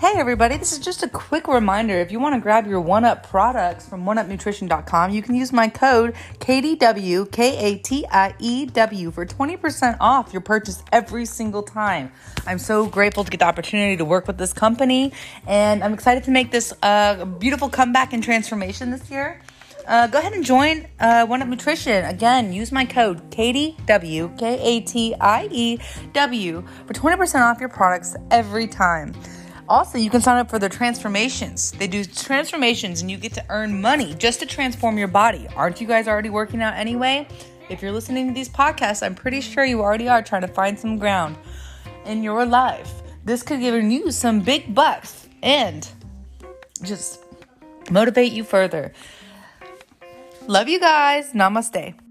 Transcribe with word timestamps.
Hey 0.00 0.12
everybody, 0.14 0.56
this 0.56 0.70
is 0.70 0.78
just 0.78 1.02
a 1.02 1.08
quick 1.08 1.48
reminder. 1.48 1.98
If 1.98 2.12
you 2.12 2.20
want 2.20 2.36
to 2.36 2.40
grab 2.40 2.68
your 2.68 2.80
One 2.80 3.04
Up 3.04 3.28
products 3.28 3.88
from 3.88 4.04
oneupnutrition.com, 4.04 5.10
you 5.10 5.22
can 5.22 5.34
use 5.34 5.52
my 5.52 5.66
code 5.66 6.14
KDW, 6.38 7.32
K 7.32 7.58
A 7.58 7.78
T 7.78 8.06
I 8.08 8.32
E 8.38 8.66
W, 8.66 9.10
for 9.10 9.26
20% 9.26 9.96
off 9.98 10.32
your 10.32 10.40
purchase 10.40 10.84
every 10.92 11.26
single 11.26 11.64
time. 11.64 12.12
I'm 12.46 12.60
so 12.60 12.86
grateful 12.86 13.24
to 13.24 13.30
get 13.30 13.40
the 13.40 13.46
opportunity 13.46 13.96
to 13.96 14.04
work 14.04 14.28
with 14.28 14.38
this 14.38 14.52
company, 14.52 15.12
and 15.48 15.82
I'm 15.82 15.94
excited 15.94 16.22
to 16.24 16.30
make 16.30 16.52
this 16.52 16.72
uh, 16.80 17.24
beautiful 17.24 17.68
comeback 17.68 18.12
and 18.12 18.22
transformation 18.22 18.92
this 18.92 19.10
year. 19.10 19.40
Uh, 19.88 20.06
go 20.06 20.18
ahead 20.18 20.34
and 20.34 20.44
join 20.44 20.86
uh, 21.00 21.26
One 21.26 21.42
Up 21.42 21.48
Nutrition. 21.48 22.04
Again, 22.04 22.52
use 22.52 22.70
my 22.70 22.84
code 22.84 23.32
KDW, 23.32 24.38
K 24.38 24.60
A 24.60 24.80
T 24.80 25.14
I 25.20 25.48
E 25.50 25.78
W, 26.12 26.62
for 26.86 26.92
20% 26.92 27.40
off 27.40 27.58
your 27.58 27.70
products 27.70 28.14
every 28.30 28.68
time. 28.68 29.12
Also, 29.68 29.98
you 29.98 30.08
can 30.08 30.22
sign 30.22 30.38
up 30.38 30.48
for 30.48 30.58
their 30.58 30.70
transformations. 30.70 31.72
They 31.72 31.86
do 31.86 32.02
transformations 32.04 33.02
and 33.02 33.10
you 33.10 33.18
get 33.18 33.34
to 33.34 33.44
earn 33.50 33.80
money 33.80 34.14
just 34.14 34.40
to 34.40 34.46
transform 34.46 34.96
your 34.96 35.08
body. 35.08 35.46
Aren't 35.54 35.80
you 35.80 35.86
guys 35.86 36.08
already 36.08 36.30
working 36.30 36.62
out 36.62 36.74
anyway? 36.74 37.28
If 37.68 37.82
you're 37.82 37.92
listening 37.92 38.28
to 38.28 38.32
these 38.32 38.48
podcasts, 38.48 39.04
I'm 39.04 39.14
pretty 39.14 39.42
sure 39.42 39.64
you 39.64 39.82
already 39.82 40.08
are 40.08 40.22
trying 40.22 40.42
to 40.42 40.48
find 40.48 40.78
some 40.78 40.96
ground 40.96 41.36
in 42.06 42.22
your 42.22 42.46
life. 42.46 43.02
This 43.24 43.42
could 43.42 43.60
give 43.60 43.74
you 43.74 44.10
some 44.10 44.40
big 44.40 44.74
bucks 44.74 45.28
and 45.42 45.86
just 46.82 47.20
motivate 47.90 48.32
you 48.32 48.44
further. 48.44 48.94
Love 50.46 50.68
you 50.70 50.80
guys. 50.80 51.32
Namaste. 51.32 52.07